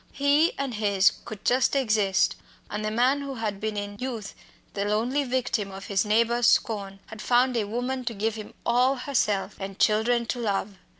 He 0.13 0.53
and 0.57 0.73
his 0.73 1.11
could 1.25 1.45
just 1.45 1.75
exist, 1.75 2.35
and 2.71 2.83
the 2.83 2.89
man 2.89 3.21
who 3.21 3.35
had 3.35 3.59
been 3.61 3.77
in 3.77 3.97
youth 3.99 4.33
the 4.73 4.83
lonely 4.83 5.23
victim 5.23 5.69
of 5.69 5.85
his 5.85 6.05
neighbours' 6.05 6.47
scorn 6.47 6.97
had 7.05 7.21
found 7.21 7.55
a 7.55 7.65
woman 7.67 8.03
to 8.05 8.15
give 8.15 8.33
him 8.33 8.55
all 8.65 8.95
herself 8.95 9.55
and 9.59 9.77
children 9.77 10.25
to 10.25 10.39
love. 10.39 10.79